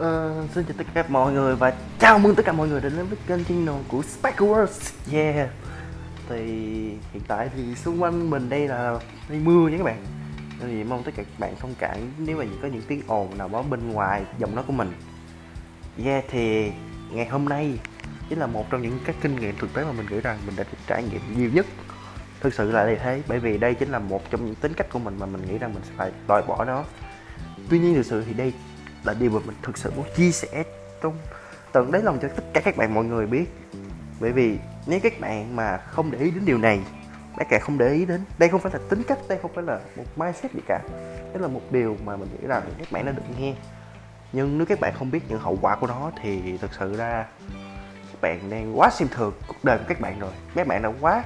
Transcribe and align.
Uh, 0.00 0.50
xin 0.54 0.64
chào 0.64 0.74
tất 0.78 0.84
cả 0.94 1.04
mọi 1.08 1.32
người 1.32 1.56
và 1.56 1.72
chào 1.98 2.18
mừng 2.18 2.34
tất 2.34 2.42
cả 2.46 2.52
mọi 2.52 2.68
người 2.68 2.80
đến 2.80 2.92
với 2.92 3.18
kênh 3.26 3.44
channel 3.44 3.74
của 3.88 4.02
Sparkle 4.02 4.48
World 4.48 4.92
Yeah. 5.12 5.48
Thì 6.28 6.36
hiện 7.12 7.22
tại 7.28 7.50
thì 7.56 7.74
xung 7.74 8.02
quanh 8.02 8.30
mình 8.30 8.48
đây 8.48 8.68
là 8.68 8.98
đây 9.28 9.38
mưa 9.38 9.68
nha 9.68 9.78
các 9.78 9.84
bạn. 9.84 10.04
Nên 10.60 10.68
thì 10.68 10.84
mong 10.84 11.02
tất 11.02 11.10
cả 11.16 11.22
các 11.22 11.38
bạn 11.38 11.54
thông 11.58 11.74
cảm 11.78 11.96
nếu 12.18 12.36
mà 12.36 12.44
có 12.62 12.68
những 12.68 12.82
tiếng 12.88 13.02
ồn 13.06 13.38
nào 13.38 13.48
đó 13.48 13.62
bên 13.62 13.92
ngoài 13.92 14.22
giọng 14.38 14.54
nói 14.54 14.64
của 14.66 14.72
mình. 14.72 14.92
Yeah 16.04 16.24
thì 16.28 16.72
ngày 17.10 17.26
hôm 17.26 17.48
nay 17.48 17.78
chính 18.28 18.38
là 18.38 18.46
một 18.46 18.70
trong 18.70 18.82
những 18.82 18.98
các 19.04 19.16
kinh 19.20 19.36
nghiệm 19.36 19.56
thực 19.58 19.74
tế 19.74 19.84
mà 19.84 19.92
mình 19.92 20.06
nghĩ 20.10 20.20
rằng 20.20 20.38
mình 20.46 20.56
đã 20.56 20.64
trải 20.86 21.02
nghiệm 21.02 21.20
nhiều 21.36 21.50
nhất. 21.54 21.66
Thực 22.40 22.54
sự 22.54 22.72
là 22.72 22.86
như 22.86 22.96
thế 22.96 23.22
bởi 23.28 23.38
vì 23.38 23.58
đây 23.58 23.74
chính 23.74 23.90
là 23.90 23.98
một 23.98 24.30
trong 24.30 24.46
những 24.46 24.54
tính 24.54 24.72
cách 24.74 24.86
của 24.92 24.98
mình 24.98 25.16
mà 25.18 25.26
mình 25.26 25.42
nghĩ 25.48 25.58
rằng 25.58 25.74
mình 25.74 25.82
sẽ 25.84 25.92
phải 25.96 26.10
loại 26.28 26.42
bỏ 26.48 26.64
nó. 26.64 26.84
Tuy 27.70 27.78
nhiên 27.78 27.94
thực 27.94 28.06
sự 28.06 28.24
thì 28.26 28.32
đây 28.32 28.52
là 29.04 29.14
điều 29.14 29.30
mà 29.30 29.40
mình 29.46 29.56
thực 29.62 29.78
sự 29.78 29.92
muốn 29.96 30.06
chia 30.16 30.30
sẻ 30.30 30.64
trong 31.02 31.18
tận 31.72 31.92
đáy 31.92 32.02
lòng 32.02 32.18
cho 32.22 32.28
tất 32.28 32.44
cả 32.52 32.60
các 32.60 32.76
bạn 32.76 32.94
mọi 32.94 33.04
người 33.04 33.26
biết. 33.26 33.44
Bởi 34.20 34.32
vì 34.32 34.58
nếu 34.86 35.00
các 35.02 35.20
bạn 35.20 35.56
mà 35.56 35.76
không 35.76 36.10
để 36.10 36.18
ý 36.18 36.30
đến 36.30 36.44
điều 36.44 36.58
này, 36.58 36.80
các 37.36 37.50
bạn 37.50 37.60
không 37.60 37.78
để 37.78 37.92
ý 37.92 38.06
đến, 38.06 38.24
đây 38.38 38.48
không 38.48 38.60
phải 38.60 38.72
là 38.72 38.78
tính 38.88 39.02
cách, 39.02 39.18
đây 39.28 39.38
không 39.42 39.50
phải 39.54 39.64
là 39.64 39.80
một 39.96 40.04
mindset 40.16 40.52
gì 40.52 40.60
cả. 40.66 40.80
Đây 41.32 41.38
là 41.38 41.48
một 41.48 41.62
điều 41.70 41.96
mà 42.04 42.16
mình 42.16 42.28
nghĩ 42.32 42.46
rằng 42.46 42.62
các 42.78 42.92
bạn 42.92 43.06
đã 43.06 43.12
được 43.12 43.22
nghe. 43.38 43.54
Nhưng 44.32 44.58
nếu 44.58 44.66
các 44.66 44.80
bạn 44.80 44.94
không 44.98 45.10
biết 45.10 45.20
những 45.28 45.40
hậu 45.40 45.58
quả 45.60 45.76
của 45.76 45.86
nó 45.86 46.10
thì 46.22 46.58
thực 46.58 46.74
sự 46.74 46.96
ra 46.96 47.26
các 48.12 48.20
bạn 48.20 48.50
đang 48.50 48.78
quá 48.78 48.90
xem 48.90 49.08
thường 49.08 49.32
cuộc 49.46 49.64
đời 49.64 49.78
của 49.78 49.84
các 49.88 50.00
bạn 50.00 50.18
rồi. 50.18 50.32
Các 50.54 50.66
bạn 50.66 50.82
đã 50.82 50.92
quá, 51.00 51.24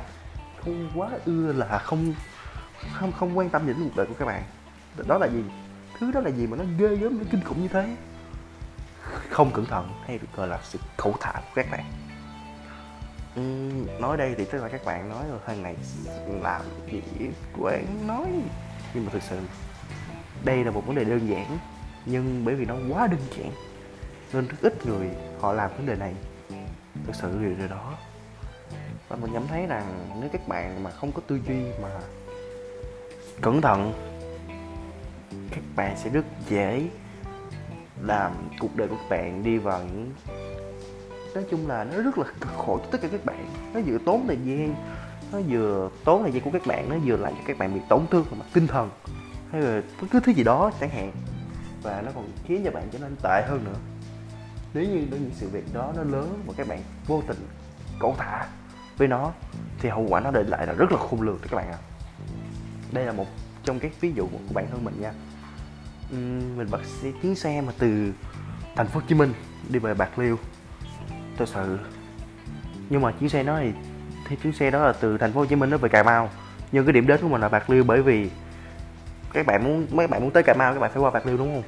không 0.65 0.91
quá 0.95 1.09
ưa 1.25 1.53
là 1.53 1.79
không 1.79 2.15
không 2.93 3.13
không 3.13 3.39
quan 3.39 3.51
tâm 3.51 3.67
đến 3.67 3.77
cuộc 3.79 3.97
đời 3.97 4.07
của 4.07 4.15
các 4.19 4.25
bạn. 4.25 4.43
Đó 5.07 5.19
là 5.19 5.29
gì? 5.29 5.45
Thứ 5.99 6.13
đó 6.13 6.21
là 6.21 6.31
gì 6.31 6.47
mà 6.47 6.57
nó 6.57 6.65
ghê 6.79 6.97
gớm 6.97 7.19
nó 7.19 7.25
kinh 7.31 7.45
khủng 7.45 7.63
như 7.63 7.69
thế? 7.69 7.97
Không 9.31 9.51
cẩn 9.51 9.67
thận 9.67 9.89
hay 10.07 10.19
được 10.19 10.27
gọi 10.37 10.49
là 10.49 10.59
sự 10.63 10.79
khẩu 10.97 11.15
thả 11.21 11.33
của 11.33 11.53
các 11.55 11.67
bạn. 11.71 11.85
Uhm, 13.41 14.01
nói 14.01 14.17
đây 14.17 14.35
thì 14.39 14.45
tức 14.45 14.63
là 14.63 14.69
các 14.69 14.85
bạn 14.85 15.09
nói 15.09 15.25
rồi 15.31 15.39
thằng 15.47 15.63
này 15.63 15.77
làm 16.43 16.63
gì? 16.93 17.03
Quán 17.61 18.07
nói. 18.07 18.27
Nhưng 18.95 19.05
mà 19.05 19.13
thực 19.13 19.23
sự 19.23 19.39
đây 20.45 20.65
là 20.65 20.71
một 20.71 20.87
vấn 20.87 20.97
đề 20.97 21.05
đơn 21.05 21.29
giản 21.29 21.59
nhưng 22.07 22.45
bởi 22.45 22.55
vì 22.55 22.65
nó 22.65 22.75
quá 22.91 23.07
đơn 23.07 23.21
giản 23.31 23.51
nên 24.33 24.49
rất 24.49 24.57
ít 24.63 24.87
người 24.87 25.09
họ 25.41 25.53
làm 25.53 25.71
vấn 25.77 25.87
đề 25.87 25.95
này. 25.95 26.15
Thực 27.07 27.15
sự 27.15 27.39
điều 27.41 27.55
điều 27.55 27.69
đó 27.69 27.95
và 29.09 29.17
mình 29.17 29.31
cảm 29.35 29.47
thấy 29.47 29.67
rằng 29.67 30.17
nếu 30.21 30.29
các 30.33 30.49
bạn 30.49 30.83
mà 30.83 30.91
không 30.91 31.13
có 31.13 31.23
tư 31.27 31.41
duy 31.47 31.57
mà 31.83 31.89
cẩn 33.41 33.61
thận 33.61 33.93
các 35.55 35.65
bạn 35.77 35.97
sẽ 35.97 36.11
rất 36.11 36.25
dễ 36.49 36.89
làm 38.01 38.33
cuộc 38.61 38.77
đời 38.77 38.89
của 38.89 38.97
các 38.97 39.09
bạn 39.11 39.43
đi 39.43 39.59
vào 39.59 39.83
những, 39.83 40.13
nói 41.35 41.45
chung 41.51 41.69
là 41.69 41.85
nó 41.85 42.03
rất 42.03 42.19
là 42.19 42.25
cực 42.41 42.53
khổ 42.57 42.79
cho 42.79 42.89
tất 42.91 42.99
cả 43.03 43.09
các 43.13 43.25
bạn. 43.25 43.47
Nó 43.75 43.81
vừa 43.87 43.99
tốn 43.99 44.27
thời 44.27 44.39
gian, 44.45 44.75
nó 45.33 45.41
vừa 45.49 45.91
tốn 46.05 46.23
thời 46.23 46.33
gian 46.33 46.43
của 46.43 46.51
các 46.51 46.67
bạn, 46.67 46.89
nó 46.89 46.97
vừa 47.05 47.17
làm 47.17 47.33
cho 47.33 47.41
các 47.47 47.59
bạn 47.59 47.75
bị 47.75 47.81
tổn 47.89 48.07
thương 48.11 48.25
về 48.31 48.37
mặt 48.39 48.47
tinh 48.53 48.67
thần, 48.67 48.91
hay 49.53 49.61
là 49.61 49.83
bất 50.01 50.07
cứ 50.11 50.21
thứ 50.21 50.33
gì 50.33 50.45
đó 50.45 50.71
chẳng 50.81 50.91
hạn. 50.91 51.13
Và 51.83 52.03
nó 52.07 52.11
còn 52.15 52.31
khiến 52.45 52.63
cho 52.65 52.71
bạn 52.71 52.89
trở 52.93 52.99
nên 52.99 53.17
tệ 53.23 53.43
hơn 53.49 53.65
nữa. 53.65 53.79
Nếu 54.75 54.85
như 54.85 55.07
những 55.11 55.31
sự 55.35 55.49
việc 55.49 55.65
đó 55.75 55.93
nó 55.97 56.03
lớn 56.03 56.43
và 56.47 56.55
các 56.57 56.69
bạn 56.69 56.81
vô 57.07 57.23
tình 57.27 57.39
cẩu 58.01 58.15
thả 58.19 58.47
với 58.99 59.09
nó, 59.09 59.33
thì 59.79 59.89
hậu 59.89 60.07
quả 60.09 60.21
nó 60.21 60.31
để 60.31 60.43
lại 60.43 60.67
là 60.67 60.73
rất 60.73 60.93
là 60.93 60.99
khôn 60.99 61.23
lường 61.23 61.39
các 61.43 61.53
bạn 61.53 61.69
ạ. 61.69 61.79
À. 61.79 61.85
đây 62.93 63.07
là 63.07 63.13
một 63.13 63.27
trong 63.65 63.79
các 63.79 63.93
ví 64.01 64.13
dụ 64.13 64.27
của 64.27 64.55
bản 64.55 64.67
thân 64.71 64.85
mình 64.85 65.01
nha 65.01 65.13
mình 66.57 66.71
bắt 66.71 66.81
xe 66.85 67.13
chuyến 67.23 67.35
xe 67.35 67.61
mà 67.61 67.73
từ 67.79 68.13
thành 68.77 68.87
phố 68.87 69.01
Hồ 69.01 69.07
Chí 69.09 69.15
Minh 69.15 69.33
đi 69.69 69.79
về 69.79 69.95
Bạc 69.95 70.19
Liêu. 70.19 70.39
Thật 71.37 71.49
sự. 71.49 71.79
Nhưng 72.91 73.01
mà 73.01 73.13
chuyến 73.13 73.29
xe 73.29 73.43
đó 73.43 73.59
thì 73.61 73.73
thì 74.29 74.37
chuyến 74.37 74.53
xe 74.53 74.71
đó 74.71 74.87
là 74.87 74.93
từ 74.93 75.19
thành 75.19 75.33
phố 75.33 75.41
Hồ 75.41 75.47
Chí 75.47 75.57
Minh 75.57 75.71
nó 75.71 75.77
về 75.77 75.89
Cà 75.89 76.03
Mau. 76.03 76.31
Nhưng 76.73 76.85
cái 76.87 76.93
điểm 76.93 77.07
đến 77.07 77.21
của 77.23 77.29
mình 77.29 77.41
là 77.41 77.49
Bạc 77.49 77.71
Liêu 77.71 77.85
bởi 77.85 78.03
vì 78.03 78.31
các 79.33 79.47
bạn 79.47 79.65
muốn, 79.65 79.87
mấy 79.91 80.07
bạn 80.07 80.23
muốn 80.23 80.31
tới 80.31 80.43
Cà 80.43 80.55
Mau 80.55 80.75
các 80.75 80.81
bạn 80.81 80.91
phải 80.93 81.03
qua 81.03 81.11
Bạc 81.11 81.27
Liêu 81.27 81.37
đúng 81.37 81.55
không? 81.55 81.63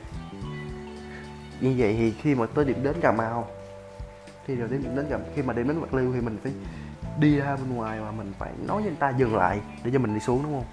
Như 1.60 1.74
vậy 1.78 1.96
thì 1.98 2.12
khi 2.22 2.34
mà 2.34 2.46
tới 2.46 2.64
điểm 2.64 2.82
đến 2.82 2.94
Cà 3.00 3.12
Mau 3.12 3.48
thì 4.46 4.54
rồi 4.54 4.68
đến 4.68 4.82
điểm 4.82 4.96
đến 4.96 5.06
Cà, 5.10 5.18
khi 5.34 5.42
mà 5.42 5.52
điểm 5.52 5.68
đến 5.68 5.80
Bạc 5.80 5.94
Liêu 5.94 6.12
thì 6.14 6.20
mình 6.20 6.38
phải 6.42 6.52
đi 7.20 7.36
ra 7.36 7.56
bên 7.56 7.76
ngoài 7.76 8.00
mà 8.00 8.10
mình 8.10 8.32
phải 8.38 8.50
nói 8.66 8.82
với 8.82 8.90
người 8.90 9.00
ta 9.00 9.10
dừng 9.10 9.36
lại 9.36 9.60
để 9.84 9.90
cho 9.92 9.98
mình 9.98 10.14
đi 10.14 10.20
xuống 10.20 10.42
đúng 10.42 10.52
không? 10.52 10.64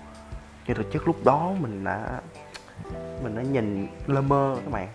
Nhưng 0.67 0.77
thực 0.77 0.91
chất 0.93 1.07
lúc 1.07 1.25
đó 1.25 1.53
mình 1.59 1.83
đã 1.83 2.21
mình 3.23 3.35
đã 3.35 3.41
nhìn 3.41 3.87
lơ 4.07 4.21
mơ 4.21 4.57
các 4.63 4.71
bạn. 4.71 4.87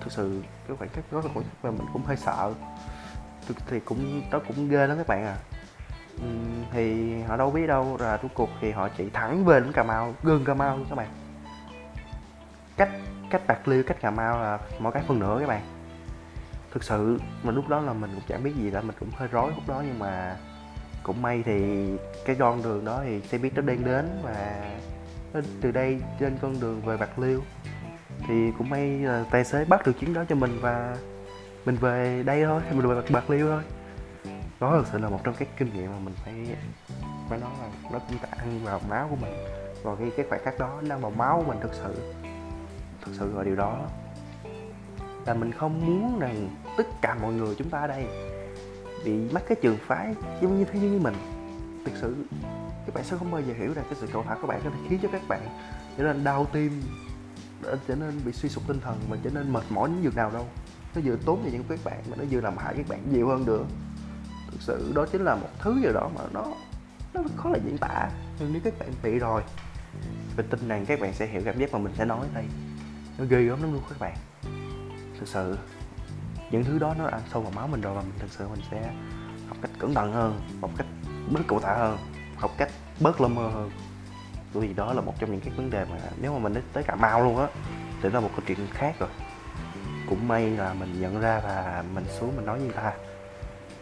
Thực 0.00 0.12
sự 0.12 0.42
cái 0.68 0.76
khoảnh 0.76 0.88
khắc 0.88 1.12
đó 1.12 1.20
là 1.24 1.30
khoảnh 1.34 1.44
khắc 1.44 1.62
và 1.62 1.70
mình 1.70 1.86
cũng 1.92 2.02
hơi 2.02 2.16
sợ. 2.16 2.54
Thì 3.66 3.80
cũng 3.80 4.22
đó 4.30 4.40
cũng 4.48 4.68
ghê 4.68 4.86
lắm 4.86 4.96
các 4.96 5.06
bạn 5.06 5.24
à. 5.24 5.36
Uhm, 6.24 6.64
thì 6.72 7.14
họ 7.22 7.36
đâu 7.36 7.50
biết 7.50 7.66
đâu 7.66 7.96
là 8.00 8.16
cuối 8.16 8.30
cuộc 8.34 8.50
thì 8.60 8.70
họ 8.70 8.88
chỉ 8.88 9.10
thẳng 9.10 9.44
về 9.44 9.60
đến 9.60 9.72
cà 9.72 9.82
mau 9.82 10.14
gần 10.22 10.44
cà 10.44 10.54
mau 10.54 10.78
các 10.88 10.94
bạn. 10.94 11.08
Cách 12.76 12.90
cách 13.30 13.46
bạc 13.46 13.68
liêu 13.68 13.82
cách 13.86 14.00
cà 14.00 14.10
mau 14.10 14.38
là 14.38 14.58
mỗi 14.78 14.92
cái 14.92 15.02
phần 15.08 15.18
nữa 15.18 15.36
các 15.40 15.48
bạn. 15.48 15.62
Thực 16.70 16.84
sự 16.84 17.20
mà 17.42 17.52
lúc 17.52 17.68
đó 17.68 17.80
là 17.80 17.92
mình 17.92 18.10
cũng 18.14 18.24
chẳng 18.28 18.42
biết 18.42 18.52
gì 18.56 18.70
là 18.70 18.80
mình 18.80 18.96
cũng 19.00 19.08
hơi 19.16 19.28
rối 19.32 19.50
lúc 19.50 19.68
đó 19.68 19.82
nhưng 19.86 19.98
mà 19.98 20.36
cũng 21.02 21.22
may 21.22 21.42
thì 21.46 21.88
cái 22.24 22.36
con 22.38 22.62
đường 22.62 22.84
đó 22.84 23.00
thì 23.04 23.20
xe 23.20 23.38
buýt 23.38 23.54
nó 23.54 23.62
đang 23.62 23.84
đến 23.84 24.20
và 24.22 24.70
từ 25.60 25.70
đây 25.70 26.00
trên 26.20 26.38
con 26.42 26.60
đường 26.60 26.80
về 26.80 26.96
bạc 26.96 27.18
liêu 27.18 27.40
thì 28.28 28.52
cũng 28.58 28.70
may 28.70 28.98
là 28.98 29.24
tài 29.30 29.44
xế 29.44 29.64
bắt 29.64 29.86
được 29.86 29.92
chuyến 30.00 30.14
đó 30.14 30.24
cho 30.28 30.34
mình 30.34 30.58
và 30.60 30.96
mình 31.64 31.76
về 31.76 32.22
đây 32.26 32.44
thôi 32.44 32.62
mình 32.72 32.88
về 32.88 32.94
bạc, 32.94 33.04
bạc 33.10 33.30
liêu 33.30 33.48
thôi. 33.48 33.62
Đó 34.60 34.76
thực 34.76 34.86
sự 34.92 34.98
là 34.98 35.08
một 35.08 35.20
trong 35.24 35.34
các 35.38 35.48
kinh 35.58 35.74
nghiệm 35.74 35.90
mà 35.90 35.98
mình 35.98 36.14
phải 36.24 36.34
phải 37.28 37.38
nói 37.38 37.50
là 37.60 37.68
nó 37.92 37.98
cũng 37.98 38.18
đã 38.22 38.28
ăn 38.38 38.60
vào 38.64 38.80
máu 38.88 39.06
của 39.10 39.16
mình. 39.16 39.32
Và 39.82 39.96
khi 39.96 40.04
cái 40.16 40.26
khoảnh 40.28 40.44
khắc 40.44 40.58
đó 40.58 40.80
nó 40.82 40.94
ăn 40.94 41.00
vào 41.00 41.10
máu 41.10 41.36
của 41.36 41.52
mình 41.52 41.60
thực 41.62 41.74
sự 41.74 42.12
thực 43.04 43.12
sự 43.18 43.32
là 43.36 43.44
điều 43.44 43.56
đó. 43.56 43.78
Là 45.26 45.34
mình 45.34 45.52
không 45.52 45.86
muốn 45.86 46.18
rằng 46.18 46.48
tất 46.76 46.86
cả 47.02 47.16
mọi 47.22 47.32
người 47.32 47.54
chúng 47.54 47.70
ta 47.70 47.80
ở 47.80 47.86
đây 47.86 48.06
bị 49.04 49.12
mắc 49.32 49.42
cái 49.48 49.56
trường 49.62 49.76
phái 49.86 50.14
giống 50.40 50.58
như 50.58 50.64
thế 50.64 50.80
như 50.80 50.98
mình. 50.98 51.14
Thực 51.84 51.92
sự 52.00 52.16
các 52.90 52.94
bạn 52.94 53.04
sẽ 53.04 53.16
không 53.16 53.30
bao 53.30 53.40
giờ 53.40 53.54
hiểu 53.58 53.72
rằng 53.74 53.84
cái 53.90 53.98
sự 54.00 54.06
cầu 54.12 54.24
thả 54.28 54.34
của 54.40 54.46
bạn 54.46 54.60
có 54.64 54.70
thể 54.70 54.76
khiến 54.88 54.98
cho 55.02 55.08
các 55.12 55.22
bạn 55.28 55.40
trở 55.98 56.04
nên 56.04 56.24
đau 56.24 56.46
tim 56.52 56.82
ờ, 57.62 57.78
trở 57.88 57.94
nên 57.94 58.20
bị 58.24 58.32
suy 58.32 58.48
sụp 58.48 58.66
tinh 58.66 58.80
thần 58.80 59.00
và 59.08 59.16
trở 59.24 59.30
nên 59.30 59.52
mệt 59.52 59.62
mỏi 59.70 59.88
đến 59.88 60.02
nhường 60.02 60.16
nào 60.16 60.30
đâu. 60.30 60.46
Nó 60.94 61.00
vừa 61.04 61.16
tốn 61.16 61.42
thời 61.42 61.52
gian 61.52 61.62
của 61.62 61.68
các 61.68 61.84
bạn 61.84 62.02
mà 62.10 62.16
nó 62.16 62.24
vừa 62.30 62.40
làm 62.40 62.56
hại 62.58 62.74
các 62.76 62.88
bạn 62.88 63.12
nhiều 63.12 63.28
hơn 63.28 63.46
nữa. 63.46 63.64
Thực 64.50 64.60
sự 64.60 64.92
đó 64.94 65.06
chính 65.12 65.24
là 65.24 65.34
một 65.34 65.48
thứ 65.58 65.80
gì 65.82 65.88
đó 65.94 66.10
mà 66.14 66.20
nó 66.32 66.44
nó 67.14 67.20
khó 67.36 67.50
là 67.50 67.58
diễn 67.64 67.78
tả. 67.78 68.08
Nhưng 68.38 68.52
nếu 68.52 68.62
các 68.64 68.78
bạn 68.78 68.88
bị 69.02 69.18
rồi 69.18 69.42
mình 70.36 70.46
tin 70.50 70.68
rằng 70.68 70.86
các 70.86 71.00
bạn 71.00 71.14
sẽ 71.14 71.26
hiểu 71.26 71.42
cảm 71.44 71.58
giác 71.58 71.72
mà 71.72 71.78
mình 71.78 71.92
sẽ 71.96 72.04
nói 72.04 72.26
đây. 72.34 72.44
Nó 73.18 73.24
ghê 73.24 73.42
gớm 73.42 73.62
lắm 73.62 73.72
luôn 73.72 73.82
các 73.88 73.98
bạn. 73.98 74.16
Thực 75.18 75.28
sự, 75.28 75.56
những 76.50 76.64
thứ 76.64 76.78
đó 76.78 76.94
nó 76.98 77.06
ăn 77.06 77.20
sâu 77.32 77.42
vào 77.42 77.52
máu 77.56 77.66
mình 77.66 77.80
rồi 77.80 77.94
và 77.94 78.00
mình 78.00 78.18
thực 78.18 78.30
sự 78.30 78.48
mình 78.48 78.60
sẽ 78.70 78.92
học 79.48 79.56
cách 79.62 79.70
cẩn 79.78 79.94
thận 79.94 80.12
hơn, 80.12 80.40
học 80.60 80.70
cách 80.76 80.86
bất 81.32 81.40
cụ 81.46 81.60
thả 81.60 81.74
hơn 81.74 81.98
học 82.40 82.50
cách 82.58 82.70
bớt 83.00 83.20
lơ 83.20 83.28
mơ 83.28 83.48
hơn. 83.48 83.70
Bởi 84.54 84.66
vì 84.66 84.74
đó 84.74 84.92
là 84.92 85.00
một 85.00 85.14
trong 85.18 85.30
những 85.30 85.40
cái 85.40 85.50
vấn 85.56 85.70
đề 85.70 85.84
mà 85.90 85.96
nếu 86.20 86.32
mà 86.32 86.38
mình 86.38 86.54
đến 86.54 86.64
tới 86.72 86.82
cà 86.82 86.94
mau 86.94 87.24
luôn 87.24 87.38
á 87.38 87.46
thì 88.02 88.10
là 88.10 88.20
một 88.20 88.30
câu 88.36 88.40
chuyện 88.46 88.58
khác 88.72 88.94
rồi. 88.98 89.08
Cũng 90.08 90.28
may 90.28 90.50
là 90.50 90.74
mình 90.74 91.00
nhận 91.00 91.20
ra 91.20 91.40
và 91.44 91.84
mình 91.94 92.04
xuống 92.18 92.36
mình 92.36 92.46
nói 92.46 92.58
với 92.58 92.66
người 92.66 92.76
ta 92.76 92.92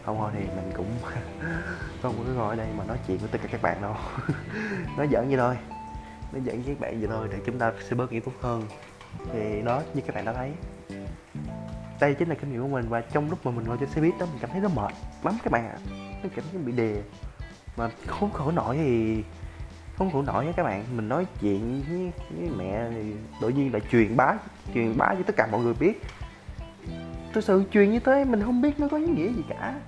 không 0.05 0.17
thôi 0.17 0.31
thì 0.33 0.39
mình 0.39 0.71
cũng 0.75 0.87
không 2.01 2.15
có 2.17 2.33
ngồi 2.33 2.49
ở 2.49 2.55
đây 2.55 2.67
mà 2.77 2.83
nói 2.83 2.97
chuyện 3.07 3.17
với 3.17 3.29
tất 3.31 3.39
cả 3.41 3.49
các 3.51 3.61
bạn 3.61 3.81
đâu. 3.81 3.95
Nói 4.97 5.07
giỡn 5.11 5.27
vậy 5.27 5.37
thôi. 5.37 5.57
Nói 6.31 6.41
giỡn 6.45 6.61
với 6.61 6.75
các 6.75 6.79
bạn 6.79 6.99
vậy 6.99 7.09
thôi 7.11 7.27
để 7.31 7.37
chúng 7.45 7.59
ta 7.59 7.73
sẽ 7.89 7.95
bớt 7.95 8.11
nghiêm 8.11 8.21
túc 8.21 8.33
hơn. 8.41 8.63
Thì 9.33 9.61
đó, 9.61 9.81
như 9.93 10.01
các 10.07 10.15
bạn 10.15 10.25
đã 10.25 10.33
thấy. 10.33 10.51
Đây 11.99 12.13
chính 12.13 12.29
là 12.29 12.35
kinh 12.35 12.51
nghiệm 12.51 12.61
của 12.61 12.67
mình 12.67 12.85
và 12.89 13.01
trong 13.01 13.29
lúc 13.29 13.45
mà 13.45 13.51
mình 13.51 13.65
ngồi 13.67 13.77
trên 13.79 13.89
xe 13.89 14.01
buýt 14.01 14.13
đó, 14.19 14.25
mình 14.25 14.37
cảm 14.41 14.49
thấy 14.49 14.61
nó 14.61 14.69
mệt 14.69 14.93
lắm 15.23 15.37
các 15.43 15.51
bạn 15.51 15.67
ạ. 15.67 15.75
À. 15.75 16.19
nó 16.23 16.29
cảm 16.35 16.45
thấy 16.51 16.61
bị 16.61 16.71
đè 16.71 17.01
mà 17.77 17.89
không 18.07 18.31
khổ 18.31 18.51
nổi 18.51 18.77
thì 18.77 19.23
không 19.97 20.11
khổ 20.11 20.21
nổi 20.21 20.45
nha 20.45 20.51
các 20.57 20.63
bạn. 20.63 20.83
Mình 20.95 21.09
nói 21.09 21.25
chuyện 21.41 21.83
với, 21.89 22.11
với 22.29 22.49
mẹ 22.57 22.89
thì 22.91 23.13
tự 23.41 23.49
nhiên 23.49 23.73
lại 23.73 23.81
truyền 23.91 24.17
bá 24.17 24.33
truyền 24.73 24.97
bá 24.97 25.15
cho 25.17 25.23
tất 25.27 25.35
cả 25.37 25.47
mọi 25.51 25.61
người 25.61 25.73
biết. 25.73 26.01
Thực 27.33 27.43
sự 27.43 27.63
truyền 27.71 27.91
như 27.91 27.99
thế 27.99 28.25
mình 28.25 28.43
không 28.43 28.61
biết 28.61 28.79
nó 28.79 28.87
có 28.87 28.97
ý 28.97 29.07
nghĩa 29.07 29.27
gì 29.27 29.43
cả. 29.49 29.79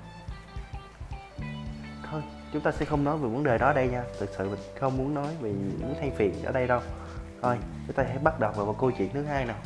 Thôi 2.12 2.22
chúng 2.54 2.62
ta 2.62 2.72
sẽ 2.72 2.86
không 2.86 3.04
nói 3.04 3.18
về 3.18 3.30
vấn 3.30 3.44
đề 3.44 3.58
đó 3.58 3.74
đây 3.74 3.88
nha. 3.88 4.04
Thực 4.20 4.30
sự 4.38 4.50
mình 4.50 4.60
không 4.80 4.98
muốn 4.98 5.14
nói 5.14 5.28
về 5.42 5.52
những 5.52 5.96
thay 6.00 6.12
phiền 6.18 6.44
ở 6.44 6.52
đây 6.52 6.68
đâu. 6.68 6.82
Thôi 7.42 7.58
chúng 7.88 7.96
ta 7.96 8.04
hãy 8.08 8.18
bắt 8.18 8.40
đầu 8.40 8.52
vào 8.52 8.66
một 8.66 8.76
câu 8.80 8.92
chuyện 8.92 9.10
thứ 9.14 9.24
hai 9.24 9.46
nào. 9.46 9.58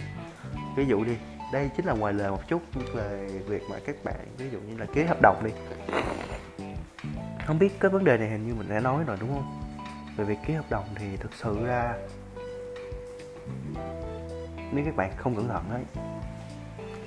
Ví 0.76 0.86
dụ 0.86 1.04
đi. 1.04 1.18
Đây 1.54 1.70
chính 1.78 1.86
là 1.86 1.94
ngoài 1.94 2.14
lời 2.14 2.32
một 2.32 2.48
chút 2.48 2.62
về 2.94 3.28
việc 3.48 3.64
mà 3.70 3.76
các 3.86 3.96
bạn 4.04 4.16
ví 4.38 4.50
dụ 4.50 4.60
như 4.60 4.78
là 4.78 4.86
ký 4.86 5.04
hợp 5.04 5.22
đồng 5.22 5.44
đi 5.44 5.52
không 7.45 7.59
biết 7.59 7.80
cái 7.80 7.92
vấn 7.92 8.03
đề 8.03 8.18
này 8.18 8.30
hình 8.30 8.47
như 8.47 8.56
mình 8.56 8.69
đã 8.69 8.80
nói 8.80 9.03
rồi, 9.03 9.18
đúng 9.19 9.30
không? 9.30 9.62
Về 10.18 10.25
việc 10.25 10.38
ký 10.47 10.53
hợp 10.53 10.65
đồng 10.69 10.86
thì 10.95 11.18
thực 11.18 11.33
sự 11.33 11.65
ra 11.65 11.94
nếu 14.71 14.86
các 14.86 14.95
bạn 14.95 15.12
không 15.18 15.36
cẩn 15.36 15.47
thận 15.47 15.69
ấy, 15.69 15.83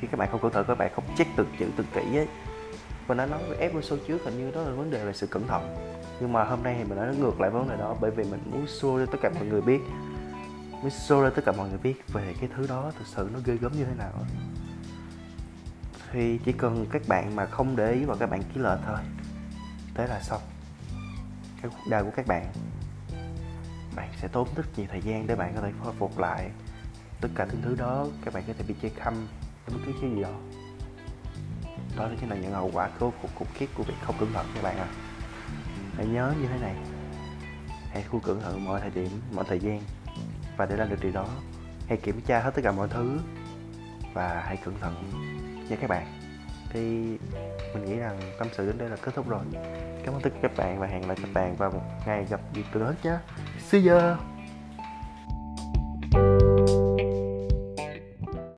khi 0.00 0.08
các 0.10 0.16
bạn 0.18 0.28
không 0.30 0.40
cẩn 0.40 0.52
thận, 0.52 0.64
các 0.68 0.78
bạn 0.78 0.90
không 0.94 1.04
check 1.16 1.30
từng 1.36 1.46
chữ 1.58 1.66
từng 1.76 1.86
kỹ 1.94 2.16
ấy. 2.16 2.28
Và 3.06 3.14
nó 3.14 3.26
nói 3.26 3.40
với 3.48 3.58
episode 3.58 4.02
trước, 4.08 4.24
hình 4.24 4.38
như 4.38 4.50
đó 4.50 4.62
là 4.62 4.70
vấn 4.70 4.90
đề 4.90 5.04
về 5.04 5.12
sự 5.12 5.26
cẩn 5.26 5.46
thận. 5.46 5.76
Nhưng 6.20 6.32
mà 6.32 6.44
hôm 6.44 6.62
nay 6.62 6.74
thì 6.78 6.84
mình 6.84 6.98
nói 6.98 7.16
ngược 7.16 7.40
lại 7.40 7.50
vấn 7.50 7.68
đề 7.68 7.76
đó, 7.76 7.96
bởi 8.00 8.10
vì 8.10 8.24
mình 8.24 8.40
muốn 8.46 8.64
show 8.64 9.06
cho 9.06 9.12
tất 9.12 9.18
cả 9.22 9.30
mọi 9.34 9.46
người 9.46 9.60
biết, 9.60 9.80
muốn 10.72 10.88
show 10.88 11.22
cho 11.22 11.30
tất 11.30 11.42
cả 11.44 11.52
mọi 11.52 11.68
người 11.68 11.78
biết 11.78 11.94
về 12.12 12.34
cái 12.40 12.50
thứ 12.56 12.66
đó 12.66 12.92
thực 12.98 13.06
sự 13.06 13.30
nó 13.32 13.40
ghê 13.44 13.56
gớm 13.60 13.72
như 13.72 13.84
thế 13.84 13.94
nào 13.98 14.12
thì 16.12 16.38
chỉ 16.44 16.52
cần 16.52 16.86
các 16.92 17.02
bạn 17.08 17.36
mà 17.36 17.46
không 17.46 17.76
để 17.76 17.92
ý 17.92 18.04
và 18.04 18.16
các 18.20 18.30
bạn 18.30 18.42
ký 18.42 18.60
lệch 18.60 18.78
thôi 18.86 18.98
thế 19.98 20.06
là 20.06 20.20
xong. 20.20 20.40
Cái 21.62 21.70
cuộc 21.70 21.90
đời 21.90 22.04
của 22.04 22.10
các 22.16 22.26
bạn 22.26 22.52
bạn 23.96 24.08
sẽ 24.16 24.28
tốn 24.28 24.48
rất 24.56 24.64
nhiều 24.76 24.86
thời 24.90 25.00
gian 25.00 25.26
để 25.26 25.36
bạn 25.36 25.52
có 25.54 25.60
thể 25.60 25.72
khôi 25.84 25.92
phục 25.98 26.18
lại. 26.18 26.50
Tất 27.20 27.28
cả 27.34 27.46
những 27.50 27.62
thứ 27.62 27.74
đó, 27.74 28.06
các 28.24 28.34
bạn 28.34 28.44
có 28.46 28.52
thể 28.58 28.64
bị 28.68 28.74
chê 28.82 28.88
khăm 28.88 29.14
bất 29.66 29.78
cứ 29.86 29.92
cái 30.00 30.10
gì 30.10 30.22
đó. 30.22 30.30
Đó 31.96 32.10
chính 32.20 32.30
là 32.30 32.36
những 32.36 32.52
hậu 32.52 32.70
quả 32.74 32.90
của 33.00 33.10
cuộc 33.22 33.28
khủng 33.34 33.48
khiếp 33.54 33.66
của 33.74 33.82
việc 33.82 33.94
không 34.02 34.16
cẩn 34.20 34.32
thận 34.32 34.46
các 34.54 34.62
bạn 34.62 34.78
ạ. 34.78 34.86
À. 34.86 34.94
hãy 35.96 36.06
nhớ 36.06 36.34
như 36.40 36.46
thế 36.48 36.58
này. 36.58 36.74
Hãy 37.90 38.02
khu 38.02 38.20
cẩn 38.20 38.40
thận 38.40 38.64
mọi 38.64 38.80
thời 38.80 38.90
điểm, 38.90 39.20
mọi 39.34 39.44
thời 39.48 39.58
gian. 39.58 39.80
Và 40.56 40.66
để 40.66 40.76
làm 40.76 40.90
được 40.90 40.98
điều 41.00 41.12
đó, 41.12 41.28
hãy 41.88 41.98
kiểm 41.98 42.20
tra 42.20 42.40
hết 42.40 42.50
tất 42.54 42.62
cả 42.64 42.72
mọi 42.72 42.88
thứ. 42.88 43.20
Và 44.14 44.42
hãy 44.46 44.56
cẩn 44.56 44.80
thận 44.80 45.10
nha 45.68 45.76
các 45.80 45.90
bạn 45.90 46.27
thì 46.72 46.80
mình 47.74 47.84
nghĩ 47.84 47.96
rằng 47.96 48.20
tâm 48.38 48.48
sự 48.52 48.66
đến 48.66 48.78
đây 48.78 48.88
là 48.88 48.96
kết 48.96 49.14
thúc 49.14 49.28
rồi. 49.28 49.40
Cảm 50.04 50.14
ơn 50.14 50.20
tất 50.22 50.30
cả 50.34 50.38
các 50.42 50.56
bạn 50.56 50.80
và 50.80 50.86
hẹn 50.86 51.08
lại 51.08 51.16
các 51.22 51.30
bạn 51.34 51.56
vào 51.56 51.70
một 51.70 51.82
ngày 52.06 52.26
gặp 52.30 52.40
dịp 52.54 52.64
từ 52.72 52.80
nhé. 53.02 53.18
See 53.58 53.88
ya! 53.88 54.37